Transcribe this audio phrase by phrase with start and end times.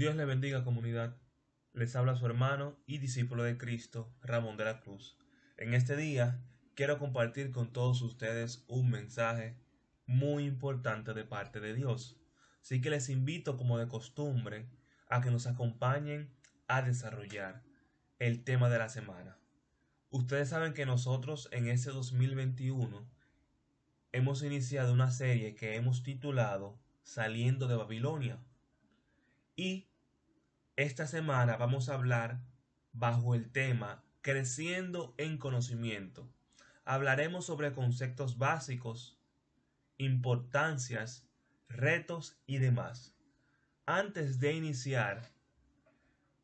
[0.00, 1.14] Dios le bendiga comunidad.
[1.74, 5.18] Les habla su hermano y discípulo de Cristo, Ramón de la Cruz.
[5.58, 6.42] En este día
[6.74, 9.58] quiero compartir con todos ustedes un mensaje
[10.06, 12.18] muy importante de parte de Dios.
[12.62, 14.70] Así que les invito como de costumbre
[15.10, 16.30] a que nos acompañen
[16.66, 17.62] a desarrollar
[18.18, 19.36] el tema de la semana.
[20.08, 23.06] Ustedes saben que nosotros en este 2021
[24.12, 28.42] hemos iniciado una serie que hemos titulado Saliendo de Babilonia.
[29.56, 29.89] Y
[30.76, 32.40] esta semana vamos a hablar
[32.92, 36.28] bajo el tema Creciendo en conocimiento.
[36.84, 39.18] Hablaremos sobre conceptos básicos,
[39.96, 41.26] importancias,
[41.68, 43.14] retos y demás.
[43.86, 45.30] Antes de iniciar,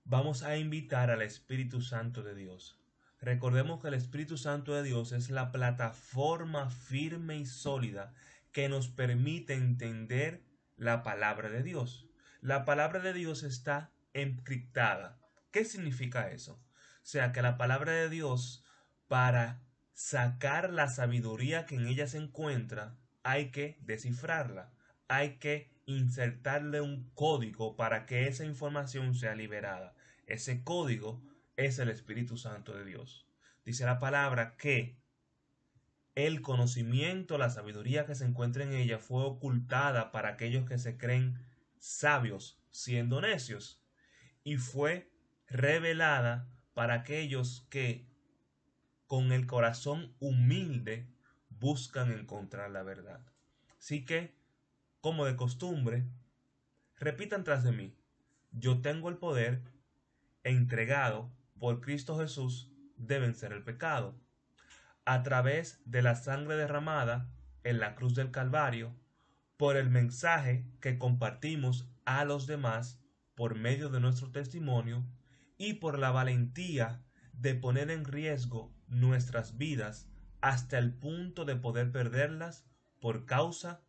[0.04, 2.78] vamos a invitar al Espíritu Santo de Dios.
[3.20, 8.14] Recordemos que el Espíritu Santo de Dios es la plataforma firme y sólida
[8.52, 10.42] que nos permite entender
[10.76, 12.06] la palabra de Dios.
[12.40, 15.20] La palabra de Dios está encriptada.
[15.50, 16.54] ¿Qué significa eso?
[16.54, 18.64] O sea, que la palabra de Dios,
[19.08, 19.62] para
[19.94, 24.72] sacar la sabiduría que en ella se encuentra, hay que descifrarla,
[25.08, 29.94] hay que insertarle un código para que esa información sea liberada.
[30.26, 31.22] Ese código
[31.56, 33.26] es el Espíritu Santo de Dios.
[33.64, 35.00] Dice la palabra que
[36.14, 40.96] el conocimiento, la sabiduría que se encuentra en ella fue ocultada para aquellos que se
[40.96, 41.38] creen
[41.78, 43.85] sabios siendo necios
[44.46, 45.10] y fue
[45.48, 48.06] revelada para aquellos que
[49.08, 51.08] con el corazón humilde
[51.48, 53.26] buscan encontrar la verdad.
[53.76, 54.36] Así que,
[55.00, 56.06] como de costumbre,
[56.94, 57.98] repitan tras de mí,
[58.52, 59.64] yo tengo el poder
[60.44, 64.14] entregado por Cristo Jesús de vencer el pecado.
[65.04, 67.28] A través de la sangre derramada
[67.64, 68.94] en la cruz del Calvario,
[69.56, 73.02] por el mensaje que compartimos a los demás
[73.36, 75.06] por medio de nuestro testimonio
[75.58, 80.08] y por la valentía de poner en riesgo nuestras vidas
[80.40, 82.66] hasta el punto de poder perderlas
[83.00, 83.82] por causa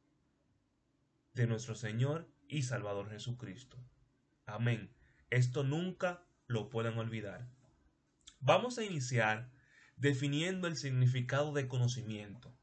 [1.34, 3.78] de nuestro Señor y Salvador Jesucristo.
[4.46, 4.94] Amén.
[5.30, 7.48] Esto nunca lo pueden olvidar.
[8.40, 9.50] Vamos a iniciar
[9.96, 12.56] definiendo el significado de conocimiento.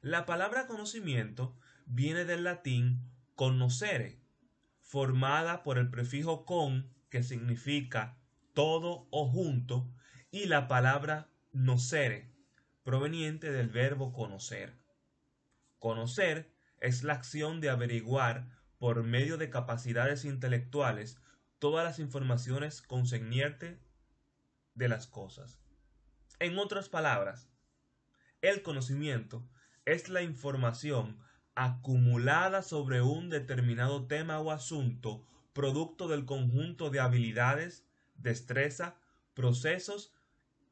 [0.00, 1.56] La palabra conocimiento
[1.86, 4.20] viene del latín conocere,
[4.84, 8.18] formada por el prefijo con, que significa
[8.52, 9.90] todo o junto,
[10.30, 12.32] y la palabra nocere,
[12.84, 14.78] proveniente del verbo conocer.
[15.78, 21.18] Conocer es la acción de averiguar por medio de capacidades intelectuales
[21.58, 23.78] todas las informaciones concernientes
[24.74, 25.60] de las cosas.
[26.40, 27.48] En otras palabras,
[28.42, 29.48] el conocimiento
[29.86, 31.18] es la información
[31.54, 38.96] acumulada sobre un determinado tema o asunto producto del conjunto de habilidades, destreza,
[39.34, 40.12] procesos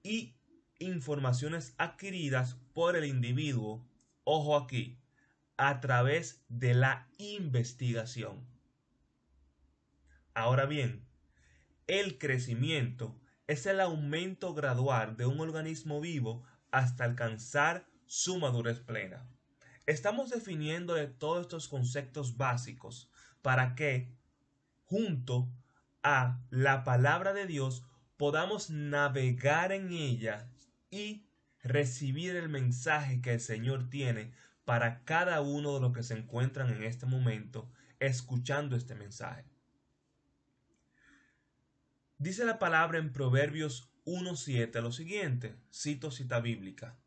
[0.02, 0.34] y
[0.78, 3.86] informaciones adquiridas por el individuo,
[4.24, 4.98] ojo aquí,
[5.56, 8.44] a través de la investigación.
[10.34, 11.06] Ahora bien,
[11.86, 19.28] el crecimiento es el aumento gradual de un organismo vivo hasta alcanzar su madurez plena.
[19.86, 23.10] Estamos definiendo de todos estos conceptos básicos
[23.42, 24.14] para que,
[24.84, 25.48] junto
[26.02, 27.84] a la palabra de Dios,
[28.16, 30.48] podamos navegar en ella
[30.90, 31.26] y
[31.62, 34.32] recibir el mensaje que el Señor tiene
[34.64, 37.68] para cada uno de los que se encuentran en este momento
[37.98, 39.44] escuchando este mensaje.
[42.18, 47.01] Dice la palabra en Proverbios 1.7 lo siguiente, cito cita bíblica.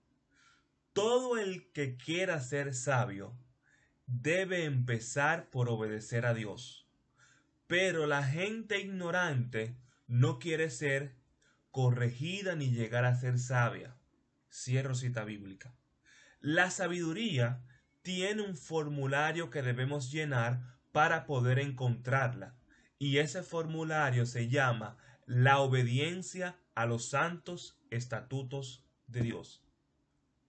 [0.96, 3.38] Todo el que quiera ser sabio
[4.06, 6.88] debe empezar por obedecer a Dios.
[7.68, 9.76] Pero la gente ignorante
[10.08, 11.18] no quiere ser
[11.70, 13.98] corregida ni llegar a ser sabia.
[14.50, 15.76] Cierro cita bíblica.
[16.40, 17.62] La sabiduría
[18.02, 22.56] tiene un formulario que debemos llenar para poder encontrarla.
[23.00, 24.96] Y ese formulario se llama
[25.26, 29.65] la obediencia a los santos estatutos de Dios.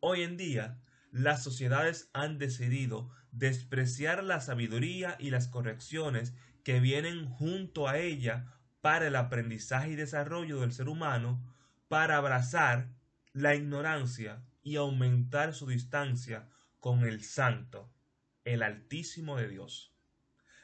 [0.08, 0.78] Hoy en día,
[1.10, 6.32] las sociedades han decidido despreciar la sabiduría y las correcciones
[6.62, 11.42] que vienen junto a ella para el aprendizaje y desarrollo del ser humano,
[11.88, 12.92] para abrazar
[13.32, 16.48] la ignorancia y aumentar su distancia
[16.78, 17.92] con el Santo,
[18.44, 19.92] el Altísimo de Dios.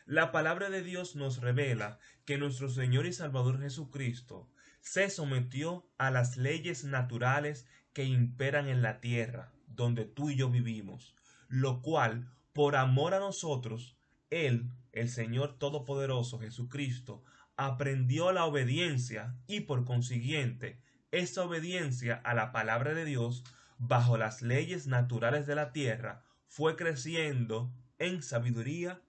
[0.07, 4.53] La palabra de Dios nos revela que nuestro Señor y Salvador Jesucristo
[4.83, 10.51] se sometió a las leyes naturales que imperan en la tierra donde tú y yo
[10.51, 11.15] vivimos,
[11.49, 13.97] lo cual, por amor a nosotros,
[14.31, 17.23] Él el Señor Todopoderoso Jesucristo
[17.57, 20.81] aprendió la obediencia y por consiguiente
[21.11, 23.45] esa obediencia a la palabra de Dios
[23.79, 29.03] bajo las leyes naturales de la tierra fue creciendo en sabiduría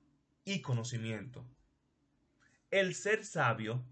[0.45, 1.45] y conocimiento.
[2.71, 3.85] El ser sabio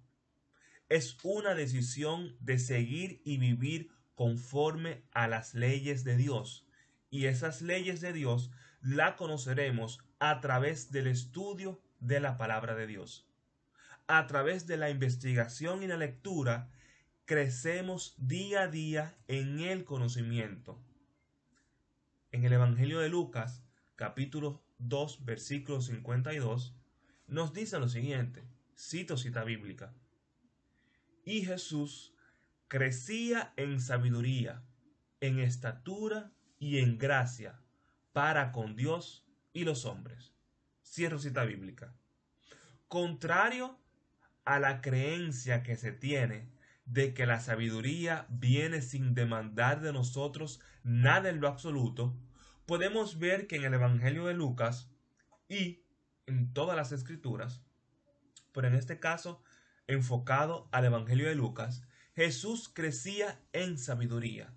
[0.89, 6.67] es una decisión de seguir y vivir conforme a las leyes de Dios.
[7.09, 12.87] Y esas leyes de Dios la conoceremos a través del estudio de la palabra de
[12.87, 13.27] Dios.
[14.07, 16.69] A través de la investigación y la lectura,
[17.25, 20.83] crecemos día a día en el conocimiento.
[22.31, 23.63] En el Evangelio de Lucas,
[23.95, 26.75] capítulo 2, versículo 52,
[27.27, 28.43] nos dice lo siguiente,
[28.75, 29.93] cito cita bíblica.
[31.23, 32.10] Y Jesús
[32.71, 34.63] crecía en sabiduría,
[35.19, 37.59] en estatura y en gracia
[38.13, 40.33] para con Dios y los hombres.
[40.81, 41.93] Cierro cita bíblica.
[42.87, 43.77] Contrario
[44.45, 46.49] a la creencia que se tiene
[46.85, 52.17] de que la sabiduría viene sin demandar de nosotros nada en lo absoluto,
[52.65, 54.89] podemos ver que en el Evangelio de Lucas
[55.49, 55.83] y
[56.25, 57.65] en todas las escrituras,
[58.53, 59.43] pero en este caso
[59.87, 64.53] enfocado al Evangelio de Lucas, Jesús crecía en sabiduría,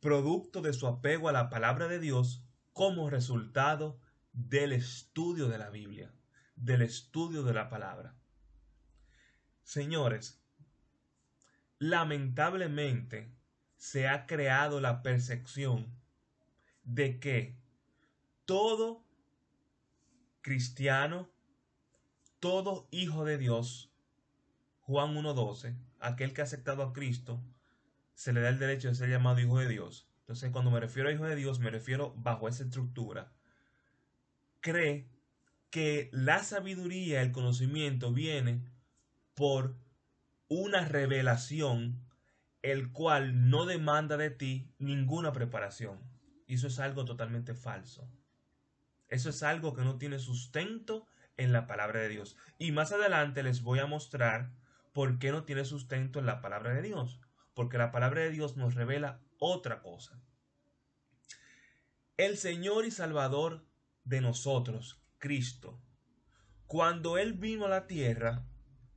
[0.00, 3.98] producto de su apego a la palabra de Dios como resultado
[4.32, 6.12] del estudio de la Biblia,
[6.56, 8.16] del estudio de la palabra.
[9.62, 10.40] Señores,
[11.78, 13.34] lamentablemente
[13.76, 15.92] se ha creado la percepción
[16.84, 17.58] de que
[18.44, 19.04] todo
[20.40, 21.28] cristiano,
[22.38, 23.92] todo hijo de Dios,
[24.80, 27.42] Juan 1.12, aquel que ha aceptado a Cristo,
[28.14, 30.08] se le da el derecho de ser llamado hijo de Dios.
[30.20, 33.32] Entonces, cuando me refiero a hijo de Dios, me refiero bajo esa estructura.
[34.60, 35.08] Cree
[35.70, 38.62] que la sabiduría, el conocimiento viene
[39.34, 39.76] por
[40.48, 42.04] una revelación,
[42.60, 45.98] el cual no demanda de ti ninguna preparación.
[46.46, 48.08] Eso es algo totalmente falso.
[49.08, 51.06] Eso es algo que no tiene sustento
[51.36, 52.36] en la palabra de Dios.
[52.58, 54.52] Y más adelante les voy a mostrar
[54.92, 57.20] por qué no tiene sustento en la palabra de Dios.
[57.54, 60.22] Porque la palabra de Dios nos revela otra cosa.
[62.16, 63.66] El Señor y Salvador
[64.04, 65.80] de nosotros, Cristo,
[66.66, 68.46] cuando Él vino a la tierra,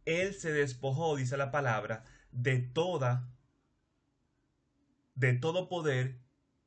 [0.05, 3.29] Él se despojó, dice la palabra, de toda,
[5.15, 6.19] de todo poder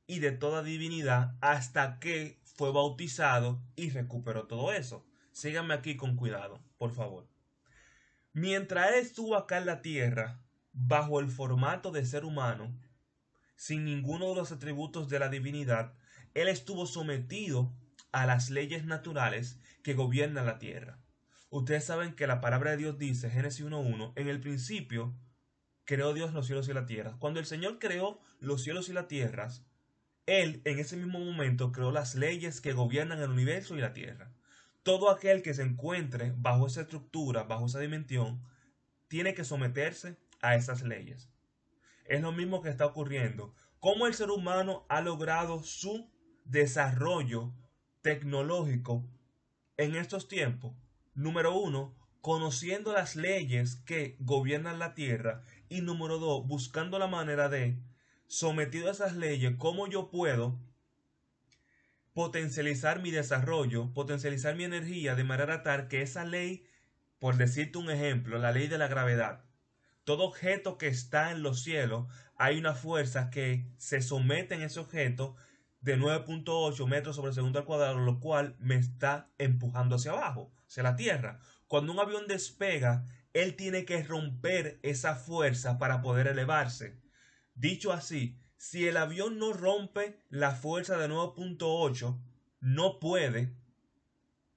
[0.06, 5.06] y de toda divinidad hasta que fue bautizado y recuperó todo eso.
[5.32, 7.28] Síganme aquí con cuidado, por favor.
[8.32, 10.40] Mientras él estuvo acá en la tierra,
[10.72, 12.78] bajo el formato de ser humano,
[13.56, 15.94] sin ninguno de los atributos de la divinidad,
[16.34, 17.75] él estuvo sometido
[18.12, 20.98] a las leyes naturales que gobiernan la tierra.
[21.50, 25.14] Ustedes saben que la palabra de Dios dice, Génesis 1.1, en el principio
[25.84, 27.16] creó Dios los cielos y la tierra.
[27.19, 29.64] Cuando el Señor creó los cielos y las tierras,
[30.26, 34.30] Él en ese mismo momento creó las leyes que gobiernan el universo y la tierra.
[34.88, 38.43] Todo aquel que se encuentre bajo esa estructura, bajo esa dimensión,
[39.06, 41.29] tiene que someterse a esas leyes.
[42.06, 43.55] Es lo mismo que está ocurriendo.
[43.81, 46.11] Cómo el ser humano ha logrado su
[46.46, 47.52] desarrollo
[48.00, 49.06] tecnológico
[49.76, 50.73] en estos tiempos.
[51.12, 55.42] Número uno, conociendo las leyes que gobiernan la tierra.
[55.68, 57.78] Y número dos, buscando la manera de,
[58.26, 60.59] sometido a esas leyes, cómo yo puedo
[62.18, 66.66] potencializar mi desarrollo, potencializar mi energía de manera tal que esa ley,
[67.20, 69.44] por decirte un ejemplo, la ley de la gravedad,
[70.02, 74.80] todo objeto que está en los cielos, hay una fuerza que se somete en ese
[74.80, 75.37] objeto
[75.80, 80.82] de 9.8 metros sobre segundo al cuadrado, lo cual me está empujando hacia abajo, hacia
[80.82, 81.38] la tierra.
[81.68, 87.00] Cuando un avión despega, él tiene que romper esa fuerza para poder elevarse.
[87.54, 92.21] Dicho así, si el avión no rompe la fuerza de 9.8,
[92.61, 93.55] no puede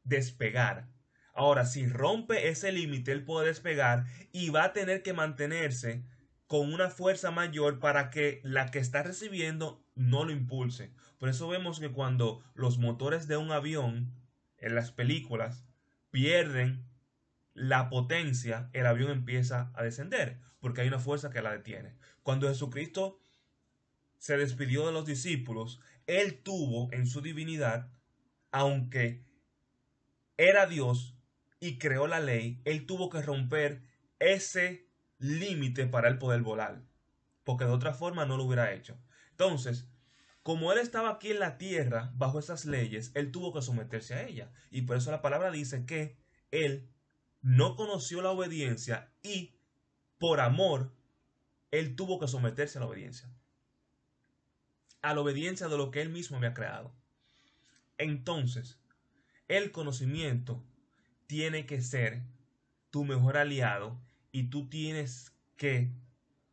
[0.04, 0.90] despegar.
[1.34, 6.04] Ahora, si rompe ese límite, él puede despegar y va a tener que mantenerse
[6.48, 10.92] con una fuerza mayor para que la que está recibiendo no lo impulse.
[11.20, 14.12] Por eso vemos que cuando los motores de un avión
[14.58, 15.66] en las películas
[16.10, 16.86] pierden
[17.54, 21.96] la potencia, el avión empieza a descender, porque hay una fuerza que la detiene.
[22.24, 23.20] Cuando Jesucristo
[24.22, 27.92] se despidió de los discípulos, él tuvo en su divinidad,
[28.52, 29.26] aunque
[30.38, 31.18] era Dios
[31.60, 33.82] y creó la ley, él tuvo que romper
[34.20, 34.88] ese
[35.18, 36.84] límite para él poder volar,
[37.44, 39.02] porque de otra forma no lo hubiera hecho.
[39.32, 39.90] Entonces,
[40.44, 44.28] como él estaba aquí en la tierra bajo esas leyes, él tuvo que someterse a
[44.28, 44.52] ella.
[44.70, 46.16] Y por eso la palabra dice que
[46.52, 46.92] él
[47.42, 49.56] no conoció la obediencia y
[50.20, 50.94] por amor
[51.72, 53.28] él tuvo que someterse a la obediencia.
[55.02, 56.94] A la obediencia de lo que él mismo había creado.
[57.98, 58.80] Entonces,
[59.48, 60.64] el conocimiento
[61.28, 62.24] tiene que ser
[62.90, 64.00] tu mejor aliado
[64.32, 65.92] y tú tienes que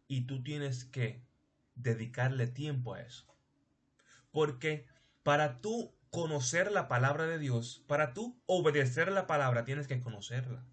[0.08, 1.22] y tú tienes que
[1.74, 3.26] dedicarle tiempo a eso.
[4.30, 4.86] Porque
[5.22, 10.64] para tú conocer la palabra de Dios, para tú obedecer la palabra, tienes que conocerla.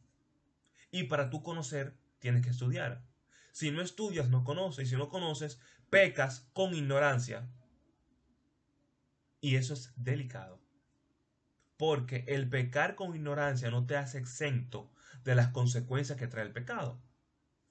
[0.91, 3.03] Y para tú conocer, tienes que estudiar.
[3.51, 4.87] Si no estudias, no conoces.
[4.87, 7.49] Y si no conoces, pecas con ignorancia.
[9.45, 10.59] Y eso es delicado.
[11.77, 14.91] Porque el pecar con ignorancia no te hace exento
[15.23, 16.99] de las consecuencias que trae el pecado.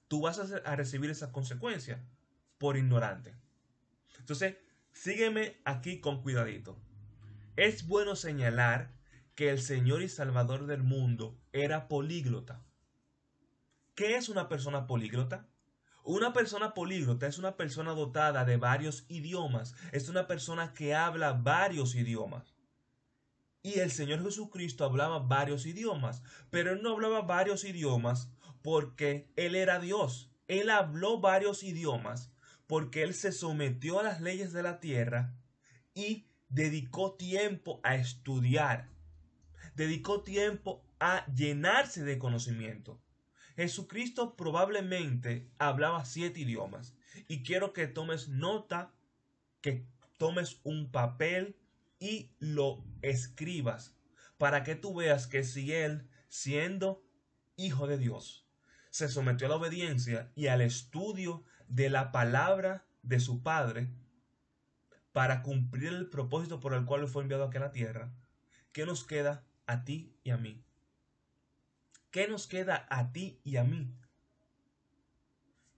[0.07, 1.99] Tú vas a, recibir esas consecuencias
[2.59, 3.35] por ignorante.
[4.19, 4.55] Entonces,
[4.93, 6.79] sígueme aquí con cuidadito.
[7.57, 8.93] Es bueno señalar
[9.35, 12.63] que el Señor y Salvador del mundo era políglota.
[13.95, 15.49] ¿Qué es una persona políglota?
[16.07, 21.33] Una persona políglota es una persona dotada de varios idiomas, es una persona que habla
[21.33, 22.53] varios idiomas.
[23.63, 26.21] Y el Señor Jesucristo hablaba varios idiomas,
[26.51, 28.29] pero él no hablaba varios idiomas
[28.61, 30.29] porque él era Dios.
[30.47, 32.31] Él habló varios idiomas
[32.67, 35.33] porque él se sometió a las leyes de la tierra
[35.95, 38.89] y dedicó tiempo a estudiar.
[39.73, 43.01] Dedicó tiempo a llenarse de conocimiento.
[43.55, 46.95] Jesucristo probablemente hablaba siete idiomas.
[47.27, 48.93] Y quiero que tomes nota,
[49.61, 51.57] que tomes un papel
[51.99, 53.95] y lo escribas
[54.37, 57.03] para que tú veas que si él, siendo
[57.55, 58.45] hijo de Dios,
[58.89, 63.89] se sometió a la obediencia y al estudio de la palabra de su Padre
[65.13, 68.13] para cumplir el propósito por el cual fue enviado aquí a la tierra,
[68.73, 70.64] ¿qué nos queda a ti y a mí?
[72.15, 73.93] ¿Qué nos queda a ti y a mí?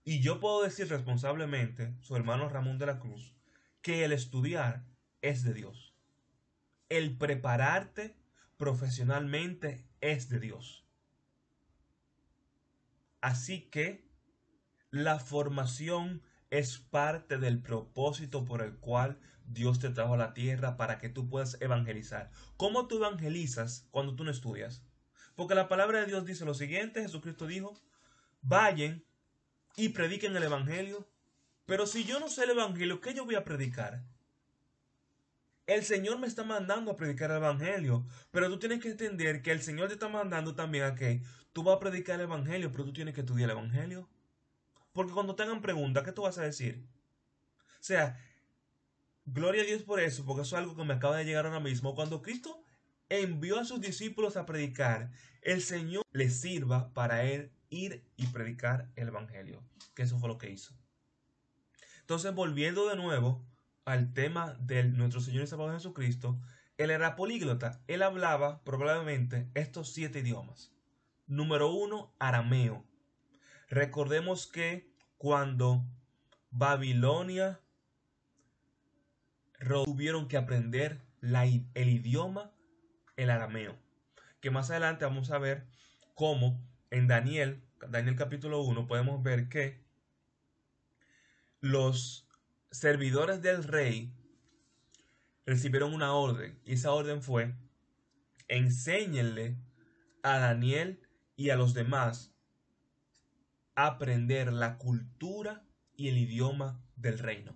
[0.04, 3.36] Y yo puedo decir responsablemente, su hermano Ramón de la Cruz,
[3.82, 4.86] que el estudiar
[5.24, 5.96] es de Dios.
[6.90, 8.16] El prepararte
[8.56, 10.86] profesionalmente es de Dios.
[13.20, 14.08] Así que
[14.92, 20.78] la formación es parte del propósito por el cual Dios te trajo a la tierra
[20.78, 22.30] para que tú puedas evangelizar.
[22.58, 24.84] ¿Cómo tú evangelizas cuando tú no estudias?
[25.38, 27.80] Porque la palabra de Dios dice lo siguiente, Jesucristo dijo,
[28.42, 29.04] vayan
[29.76, 31.08] y prediquen el Evangelio.
[31.68, 34.04] Pero si yo no sé el Evangelio, ¿qué yo voy a predicar?
[35.68, 39.52] El Señor me está mandando a predicar el Evangelio, pero tú tienes que entender que
[39.52, 41.22] el Señor te está mandando también a que
[41.54, 44.10] tú vas a predicar el Evangelio, pero tú tienes que estudiar el Evangelio.
[44.92, 46.84] Porque cuando tengan preguntas, ¿qué tú vas a decir?
[47.74, 48.20] O sea,
[49.24, 51.60] gloria a Dios por eso, porque eso es algo que me acaba de llegar ahora
[51.60, 51.94] mismo.
[51.94, 52.64] Cuando Cristo
[53.10, 55.12] envió a sus discípulos a predicar,
[55.42, 59.64] el Señor les sirva para él ir y predicar el Evangelio.
[59.96, 60.74] Que eso fue lo que hizo.
[62.02, 63.46] Entonces, volviendo de nuevo
[63.86, 66.40] al tema de nuestro Señor y Salvador Jesucristo,
[66.78, 67.82] él era políglota.
[67.88, 70.72] Él hablaba probablemente estos siete idiomas.
[71.26, 72.86] Número uno, arameo.
[73.70, 75.84] Recordemos que cuando
[76.52, 77.60] Babilonia
[79.86, 82.54] tuvieron que aprender el idioma
[83.18, 83.76] el arameo.
[84.40, 85.68] Que más adelante vamos a ver
[86.16, 89.84] cómo en Daniel, Daniel capítulo 1, podemos ver que
[91.60, 92.28] los
[92.72, 94.14] servidores del rey
[95.46, 97.56] recibieron una orden y esa orden fue
[98.48, 99.58] enséñenle
[100.24, 101.02] a Daniel
[101.36, 102.34] y a los demás
[103.76, 105.64] a aprender la cultura
[105.96, 107.56] y el idioma del reino.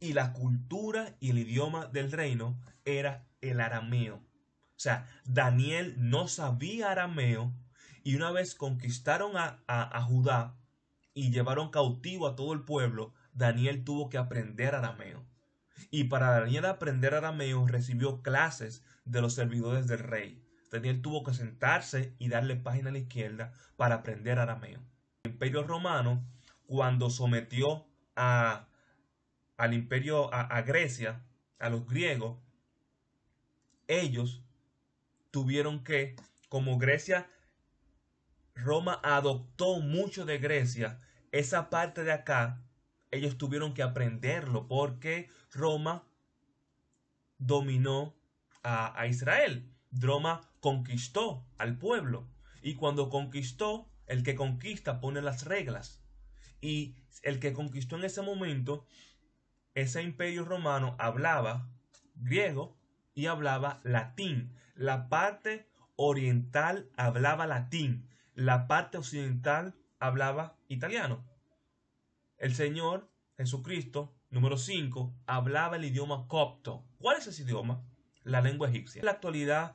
[0.00, 4.22] Y la cultura y el idioma del reino era el arameo.
[4.76, 7.52] O sea, Daniel no sabía arameo
[8.02, 10.56] y una vez conquistaron a, Judá
[11.14, 15.24] y llevaron cautivo a todo el pueblo, Daniel tuvo que aprender arameo.
[15.90, 20.44] Y para Daniel aprender arameo recibió clases de los servidores del rey.
[20.70, 24.80] Daniel tuvo que sentarse y darle página a la izquierda para aprender arameo.
[25.22, 26.26] El imperio romano,
[26.66, 28.66] cuando sometió a,
[29.56, 31.24] al imperio, a, a Grecia,
[31.58, 32.38] a los griegos,
[33.86, 34.43] ellos
[35.34, 36.14] tuvieron que,
[36.48, 37.26] como Grecia,
[38.54, 41.00] Roma adoptó mucho de Grecia,
[41.32, 42.62] esa parte de acá,
[43.10, 46.06] ellos tuvieron que aprenderlo porque Roma
[47.38, 48.14] dominó
[48.62, 49.68] a, a Israel.
[49.90, 52.28] Roma conquistó al pueblo.
[52.62, 56.00] Y cuando conquistó, el que conquista pone las reglas.
[56.60, 58.86] Y el que conquistó en ese momento,
[59.74, 61.68] ese imperio romano hablaba
[62.14, 62.78] griego
[63.14, 71.24] y hablaba latín la parte oriental hablaba latín, la parte occidental hablaba italiano.
[72.38, 76.84] El Señor Jesucristo, número 5, hablaba el idioma copto.
[76.98, 77.82] ¿Cuál es ese idioma?
[78.24, 79.00] La lengua egipcia.
[79.00, 79.74] En la actualidad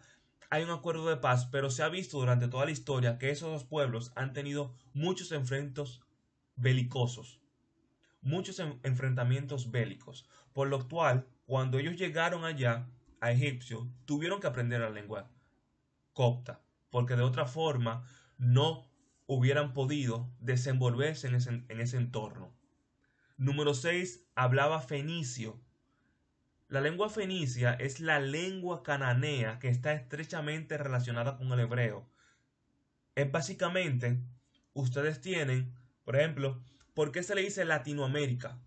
[0.49, 3.49] hay un acuerdo de paz, pero se ha visto durante toda la historia que esos
[3.49, 6.01] dos pueblos han tenido muchos enfrentos
[6.55, 7.39] belicosos,
[8.21, 12.89] muchos enfrentamientos bélicos, por lo cual cuando ellos llegaron allá
[13.21, 15.29] a Egipcio, tuvieron que aprender la lengua
[16.13, 18.07] copta, porque de otra forma
[18.37, 18.89] no
[19.25, 22.53] hubieran podido desenvolverse en ese, en ese entorno.
[23.37, 24.25] Número 6.
[24.35, 25.61] Hablaba fenicio,
[26.69, 32.07] la lengua fenicia es la lengua cananea que está estrechamente relacionada con el hebreo.
[33.15, 34.21] Es básicamente,
[34.73, 35.73] ustedes tienen,
[36.03, 36.61] por ejemplo,
[36.93, 38.59] ¿por qué se le dice Latinoamérica?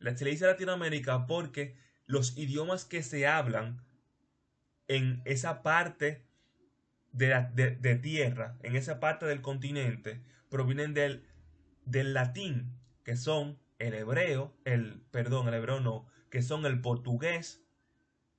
[0.00, 3.84] Se le dice Latinoamérica porque los idiomas que se hablan
[4.88, 6.26] en esa parte
[7.12, 10.20] de, de, tierra, en esa parte del continente,
[10.50, 11.24] provienen del,
[11.84, 12.72] del latín,
[13.04, 17.62] que son el hebreo, el, perdón, el hebreo no, que son el portugués,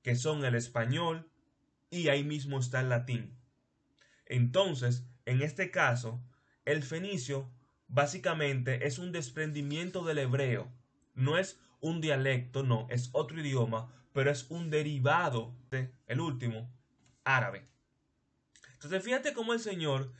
[0.02, 1.30] que son el español,
[1.90, 3.36] y ahí mismo está el latín.
[4.26, 6.22] Entonces, en este caso,
[6.64, 7.50] el fenicio
[7.88, 10.70] básicamente es un desprendimiento del hebreo.
[11.14, 16.70] No es un dialecto, no, es otro idioma, pero es un derivado de el último,
[17.24, 17.68] árabe.
[18.72, 20.12] Entonces, fíjate cómo el Señor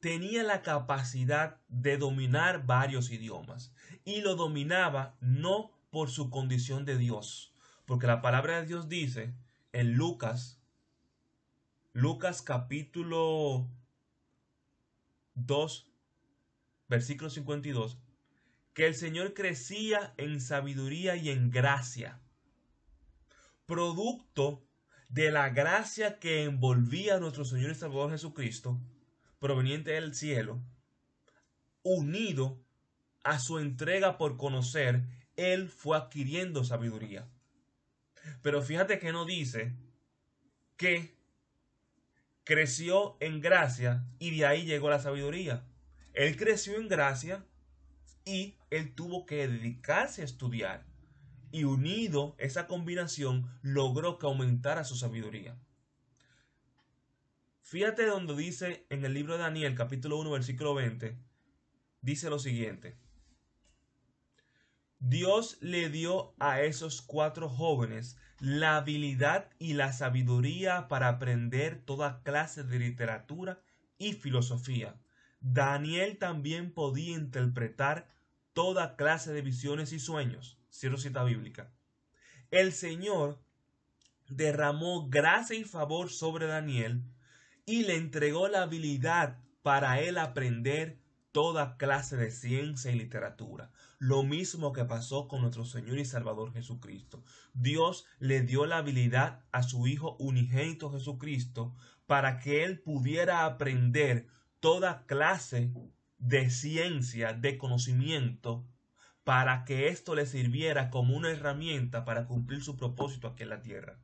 [0.00, 3.72] tenía la capacidad de dominar varios idiomas
[4.04, 7.54] y lo dominaba no por su condición de Dios.
[7.86, 9.34] Porque la palabra de Dios dice
[9.72, 10.60] en Lucas,
[11.92, 13.68] Lucas capítulo
[15.34, 15.90] 2,
[16.88, 17.98] versículo 52,
[18.76, 22.20] que el Señor crecía en sabiduría y en gracia,
[23.64, 24.68] producto
[25.08, 28.78] de la gracia que envolvía a nuestro Señor y Salvador Jesucristo,
[29.38, 30.62] proveniente del cielo,
[31.82, 32.62] unido
[33.24, 37.30] a su entrega por conocer él fue adquiriendo sabiduría.
[38.42, 39.74] Pero fíjate que no dice
[40.76, 41.16] que
[42.44, 45.64] creció en gracia y de ahí llegó la sabiduría.
[46.12, 47.46] Él creció en gracia
[48.26, 50.84] y él tuvo que dedicarse a estudiar.
[51.52, 55.56] Y unido esa combinación logró que aumentara su sabiduría.
[57.62, 61.16] Fíjate donde dice en el libro de Daniel capítulo 1 versículo 20,
[62.02, 62.98] dice lo siguiente.
[64.98, 72.22] Dios le dio a esos cuatro jóvenes la habilidad y la sabiduría para aprender toda
[72.22, 73.60] clase de literatura
[73.98, 74.96] y filosofía.
[75.40, 78.08] Daniel también podía interpretar
[78.56, 80.58] toda clase de visiones y sueños.
[80.72, 81.74] Cierro cita bíblica.
[82.50, 83.38] El Señor
[84.30, 87.02] derramó gracia y favor sobre Daniel
[87.66, 90.98] y le entregó la habilidad para él aprender
[91.32, 93.72] toda clase de ciencia y literatura.
[93.98, 97.22] Lo mismo que pasó con nuestro Señor y Salvador Jesucristo.
[97.52, 101.74] Dios le dio la habilidad a su Hijo unigénito Jesucristo
[102.06, 104.28] para que él pudiera aprender
[104.60, 105.70] toda clase
[106.18, 108.66] de ciencia, de conocimiento,
[109.24, 113.60] para que esto le sirviera como una herramienta para cumplir su propósito aquí en la
[113.60, 113.98] tierra.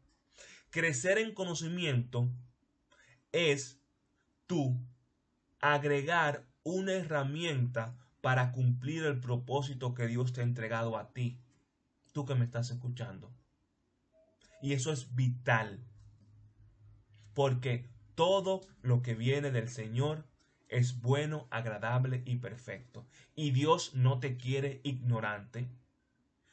[0.71, 2.29] Crecer en conocimiento
[3.31, 3.81] es
[4.47, 4.85] tú
[5.61, 11.41] agregar una herramienta para cumplir el propósito que Dios te ha entregado a ti,
[12.13, 13.33] tú que me estás escuchando.
[14.61, 15.85] Y eso es vital,
[17.35, 20.27] porque todo lo que viene del Señor
[20.73, 23.07] es bueno, agradable y perfecto.
[23.35, 25.69] Y Dios no te quiere ignorante.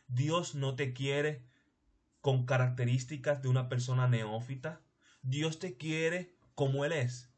[0.07, 1.41] Dios no te quiere
[2.19, 4.81] con características de una persona neófita.
[5.21, 7.29] Dios te quiere como Él es.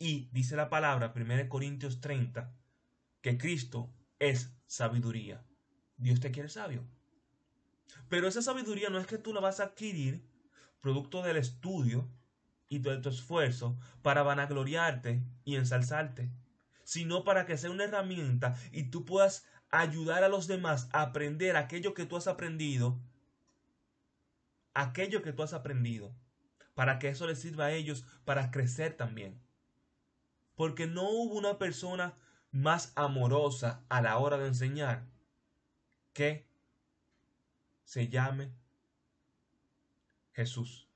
[0.00, 2.52] Y dice la palabra, 1 Corintios 30,
[3.20, 5.44] que Cristo es sabiduría.
[5.96, 6.82] Dios te quiere sabio.
[8.08, 10.24] Pero esa sabiduría no es que tú la vas a adquirir
[10.80, 12.10] producto del estudio
[12.70, 16.30] y de tu esfuerzo para vanagloriarte y ensalzarte,
[16.84, 21.56] sino para que sea una herramienta y tú puedas ayudar a los demás a aprender
[21.56, 22.98] aquello que tú has aprendido,
[24.72, 26.14] aquello que tú has aprendido,
[26.74, 29.38] para que eso les sirva a ellos para crecer también
[30.60, 32.18] porque no hubo una persona
[32.52, 35.06] más amorosa a la hora de enseñar
[36.12, 36.46] que
[37.84, 38.52] se llame
[40.34, 40.89] Jesús.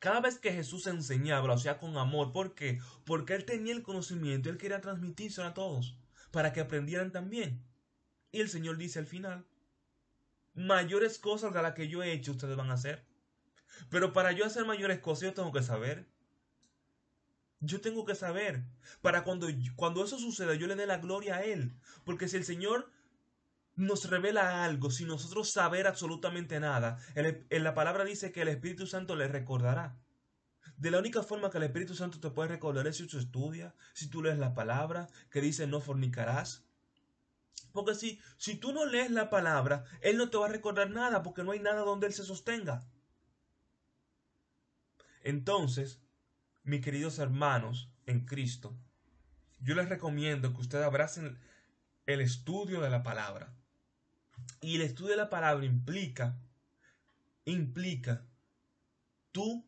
[0.00, 2.32] Cada vez que Jesús enseñaba, lo hacía con amor.
[2.32, 2.80] ¿Por qué?
[3.04, 5.94] Porque él tenía el conocimiento, él quería transmitirse a todos,
[6.30, 7.62] para que aprendieran también.
[8.32, 9.44] Y el Señor dice al final,
[10.54, 13.04] mayores cosas de las que yo he hecho ustedes van a hacer.
[13.90, 16.06] Pero para yo hacer mayores cosas yo tengo que saber.
[17.60, 18.64] Yo tengo que saber.
[19.02, 21.74] Para cuando, cuando eso suceda yo le dé la gloria a Él.
[22.04, 22.90] Porque si el Señor
[23.80, 28.86] nos revela algo sin nosotros saber absolutamente nada, en la palabra dice que el Espíritu
[28.86, 29.96] Santo le recordará.
[30.76, 33.74] De la única forma que el Espíritu Santo te puede recordar es si tú estudias,
[33.92, 36.64] si tú lees la palabra que dice no fornicarás.
[37.72, 41.22] Porque si, si tú no lees la palabra, Él no te va a recordar nada
[41.22, 42.86] porque no hay nada donde Él se sostenga.
[45.22, 46.00] Entonces,
[46.62, 48.76] mis queridos hermanos en Cristo,
[49.60, 51.38] yo les recomiendo que ustedes abracen
[52.06, 53.54] el estudio de la palabra.
[54.60, 56.38] Y el estudio de la palabra implica,
[57.44, 58.24] implica
[59.32, 59.64] tú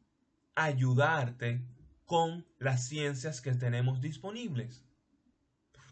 [0.55, 1.65] ayudarte
[2.05, 4.85] con las ciencias que tenemos disponibles.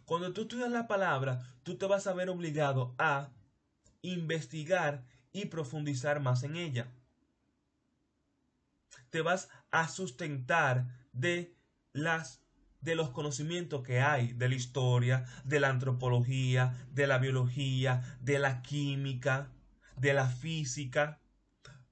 [0.05, 3.31] Cuando tú estudias la palabra, tú te vas a ver obligado a
[4.03, 6.93] investigar y profundizar más en ella.
[9.11, 11.55] Te vas a sustentar de
[11.93, 12.41] las
[12.81, 18.39] de los conocimientos que hay de la historia, de la antropología, de la biología, de
[18.39, 19.53] la química,
[19.97, 21.21] de la física.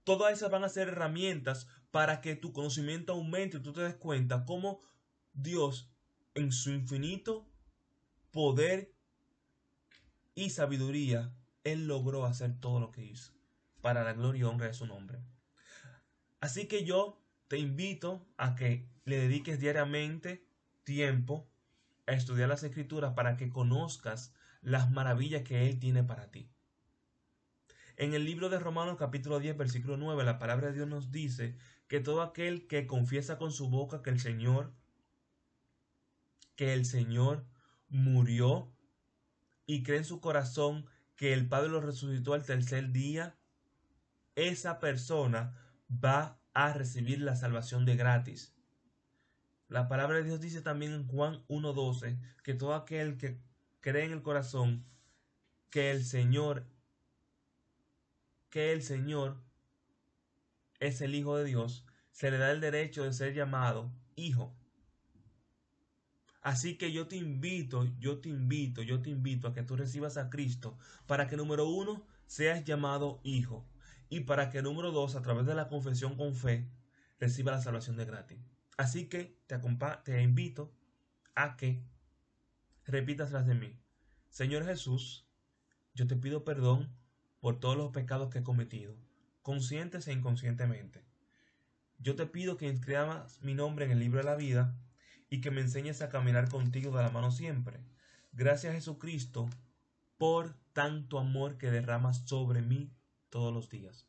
[0.04, 3.96] Todas esas van a ser herramientas para que tu conocimiento aumente y tú te des
[3.96, 4.80] cuenta cómo
[5.32, 5.90] Dios
[6.34, 7.48] en su infinito
[8.30, 8.94] poder
[10.34, 13.32] y sabiduría, Él logró hacer todo lo que hizo
[13.80, 15.18] para la gloria y honra de su nombre.
[16.40, 20.47] Así que yo te invito a que le dediques diariamente
[20.88, 21.46] tiempo
[22.06, 26.50] a estudiar las escrituras para que conozcas las maravillas que Él tiene para ti.
[27.98, 31.58] En el libro de Romanos capítulo 10 versículo 9 la palabra de Dios nos dice
[31.88, 34.72] que todo aquel que confiesa con su boca que el Señor,
[36.56, 37.44] que el Señor
[37.90, 38.72] murió
[39.66, 43.36] y cree en su corazón que el Padre lo resucitó al tercer día,
[44.36, 45.54] esa persona
[45.92, 48.57] va a recibir la salvación de gratis.
[49.68, 53.38] La palabra de Dios dice también en Juan 1.12 que todo aquel que
[53.80, 54.86] cree en el corazón
[55.68, 56.66] que el Señor,
[58.48, 59.42] que el Señor
[60.80, 64.56] es el Hijo de Dios, se le da el derecho de ser llamado Hijo.
[66.40, 70.16] Así que yo te invito, yo te invito, yo te invito a que tú recibas
[70.16, 73.68] a Cristo para que número uno seas llamado Hijo
[74.08, 76.70] y para que número dos, a través de la confesión con fe,
[77.18, 78.57] reciba la salvación de gratis.
[78.78, 79.58] Así que te,
[80.04, 80.72] te invito
[81.34, 81.82] a que
[82.86, 83.78] repitas tras de mí.
[84.30, 85.26] Señor Jesús,
[85.92, 86.90] yo te pido perdón
[87.40, 88.96] por todos los pecados que he cometido
[89.48, 91.06] conscientes e inconscientemente.
[91.98, 94.76] Yo te pido que inscribas mi nombre en el libro de la vida
[95.30, 97.80] y que me enseñes a caminar contigo de la mano siempre.
[98.32, 99.48] Gracias Jesucristo
[100.18, 102.92] por tanto amor que derramas sobre mí
[103.30, 104.06] todos los días.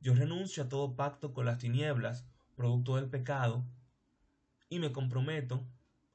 [0.00, 2.26] Yo renuncio a todo pacto con las tinieblas,
[2.58, 3.64] producto del pecado,
[4.68, 5.64] y me comprometo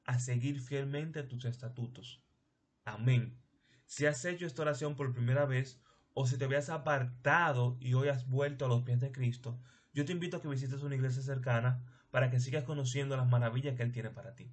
[0.04, 2.22] a seguir fielmente tus estatutos.
[2.84, 3.40] Amén.
[3.86, 5.80] Si has hecho esta oración por primera vez,
[6.12, 9.58] o si te habías apartado y hoy has vuelto a los pies de Cristo,
[9.94, 13.74] yo te invito a que visites una iglesia cercana para que sigas conociendo las maravillas
[13.74, 14.52] que Él tiene para ti.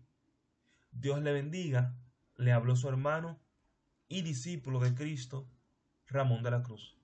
[0.92, 1.98] Dios le bendiga,
[2.38, 3.38] le habló su hermano
[4.08, 5.46] y discípulo de Cristo,
[6.08, 7.01] Ramón de la Cruz.